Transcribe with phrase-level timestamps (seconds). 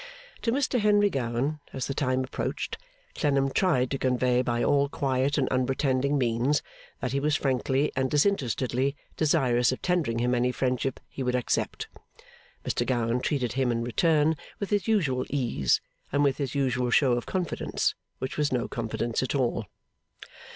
[0.41, 2.79] To Mr Henry Gowan, as the time approached,
[3.13, 6.63] Clennam tried to convey by all quiet and unpretending means,
[7.01, 11.87] that he was frankly and disinterestedly desirous of tendering him any friendship he would accept.
[12.65, 17.11] Mr Gowan treated him in return with his usual ease, and with his usual show
[17.11, 19.67] of confidence, which was no confidence at all.